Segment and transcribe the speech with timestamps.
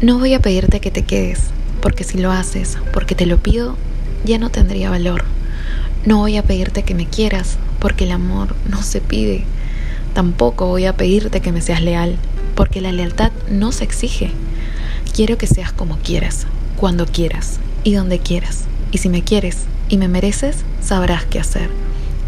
[0.00, 1.40] No voy a pedirte que te quedes,
[1.82, 3.74] porque si lo haces, porque te lo pido,
[4.24, 5.24] ya no tendría valor.
[6.06, 9.42] No voy a pedirte que me quieras, porque el amor no se pide.
[10.14, 12.16] Tampoco voy a pedirte que me seas leal,
[12.54, 14.30] porque la lealtad no se exige.
[15.16, 18.66] Quiero que seas como quieras, cuando quieras y donde quieras.
[18.92, 21.70] Y si me quieres y me mereces, sabrás qué hacer.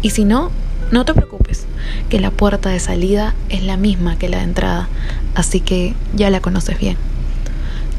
[0.01, 0.51] Y si no,
[0.91, 1.63] no te preocupes,
[2.09, 4.89] que la puerta de salida es la misma que la de entrada,
[5.35, 6.97] así que ya la conoces bien.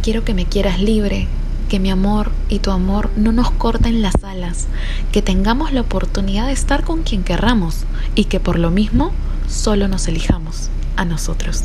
[0.03, 1.29] Quiero que me quieras libre,
[1.69, 4.67] que mi amor y tu amor no nos corten las alas,
[5.13, 7.85] que tengamos la oportunidad de estar con quien querramos
[8.17, 9.13] y que por lo mismo
[9.49, 11.63] solo nos elijamos a nosotros,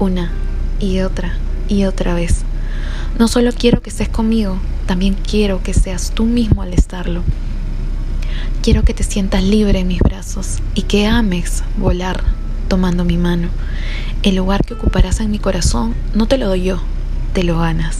[0.00, 0.32] una
[0.80, 1.38] y otra
[1.68, 2.40] y otra vez.
[3.16, 7.22] No solo quiero que estés conmigo, también quiero que seas tú mismo al estarlo.
[8.60, 12.24] Quiero que te sientas libre en mis brazos y que ames volar
[12.66, 13.50] tomando mi mano.
[14.24, 16.82] El lugar que ocuparás en mi corazón no te lo doy yo,
[17.32, 17.98] te lo ganas.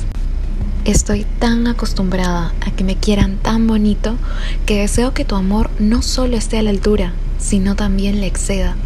[0.85, 4.17] Estoy tan acostumbrada a que me quieran tan bonito
[4.65, 8.77] que deseo que tu amor no solo esté a la altura, sino también le exceda.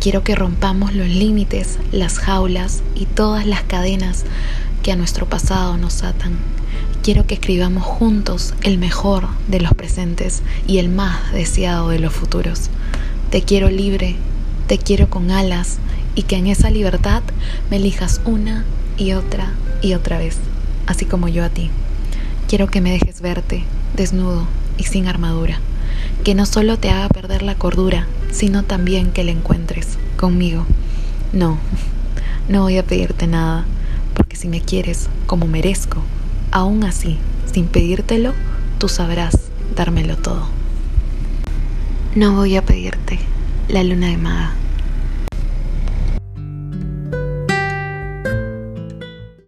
[0.00, 4.24] Quiero que rompamos los límites, las jaulas y todas las cadenas
[4.82, 6.38] que a nuestro pasado nos atan.
[7.02, 12.12] Quiero que escribamos juntos el mejor de los presentes y el más deseado de los
[12.12, 12.70] futuros.
[13.30, 14.16] Te quiero libre,
[14.66, 15.78] te quiero con alas
[16.14, 17.22] y que en esa libertad
[17.70, 18.64] me elijas una
[18.96, 20.36] y otra y otra vez,
[20.86, 21.70] así como yo a ti.
[22.48, 23.64] Quiero que me dejes verte,
[23.96, 25.58] desnudo y sin armadura,
[26.24, 30.66] que no solo te haga perder la cordura, sino también que la encuentres conmigo.
[31.32, 31.58] No,
[32.48, 33.64] no voy a pedirte nada,
[34.14, 36.02] porque si me quieres como merezco,
[36.50, 37.18] aún así,
[37.52, 38.34] sin pedírtelo,
[38.78, 39.36] tú sabrás
[39.76, 40.48] dármelo todo.
[42.16, 43.20] No voy a pedirte
[43.68, 44.54] la luna de maga